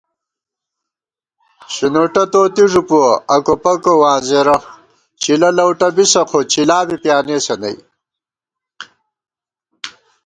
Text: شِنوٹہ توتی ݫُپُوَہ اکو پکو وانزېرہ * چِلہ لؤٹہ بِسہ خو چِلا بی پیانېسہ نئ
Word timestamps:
شِنوٹہ 1.73 2.23
توتی 2.31 2.65
ݫُپُوَہ 2.71 3.11
اکو 3.35 3.55
پکو 3.63 3.93
وانزېرہ 4.01 4.57
* 4.89 5.21
چِلہ 5.21 5.49
لؤٹہ 5.57 5.89
بِسہ 5.95 6.21
خو 6.29 6.39
چِلا 6.51 6.79
بی 6.87 6.95
پیانېسہ 7.03 7.55
نئ 7.61 7.77